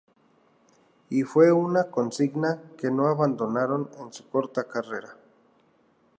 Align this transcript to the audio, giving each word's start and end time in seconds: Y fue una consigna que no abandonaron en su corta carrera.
Y 1.11 1.21
fue 1.21 1.51
una 1.51 1.91
consigna 1.91 2.59
que 2.75 2.89
no 2.89 3.05
abandonaron 3.05 3.87
en 3.99 4.11
su 4.11 4.27
corta 4.27 4.63
carrera. 4.63 5.15